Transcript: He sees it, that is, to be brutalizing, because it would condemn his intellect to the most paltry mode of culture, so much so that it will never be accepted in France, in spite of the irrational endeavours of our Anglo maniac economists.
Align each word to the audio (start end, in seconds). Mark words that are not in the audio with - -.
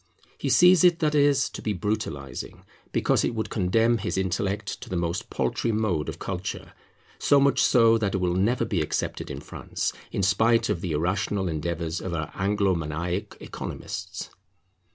He 0.39 0.49
sees 0.49 0.83
it, 0.83 0.97
that 0.97 1.13
is, 1.13 1.47
to 1.51 1.61
be 1.61 1.73
brutalizing, 1.73 2.65
because 2.91 3.23
it 3.23 3.35
would 3.35 3.51
condemn 3.51 3.99
his 3.99 4.17
intellect 4.17 4.81
to 4.81 4.89
the 4.89 4.95
most 4.97 5.29
paltry 5.29 5.71
mode 5.71 6.09
of 6.09 6.17
culture, 6.17 6.73
so 7.19 7.39
much 7.39 7.61
so 7.61 7.99
that 7.99 8.15
it 8.15 8.17
will 8.17 8.33
never 8.33 8.65
be 8.65 8.81
accepted 8.81 9.29
in 9.29 9.41
France, 9.41 9.93
in 10.11 10.23
spite 10.23 10.69
of 10.69 10.81
the 10.81 10.93
irrational 10.93 11.47
endeavours 11.47 12.01
of 12.01 12.15
our 12.15 12.31
Anglo 12.33 12.73
maniac 12.73 13.37
economists. 13.39 14.31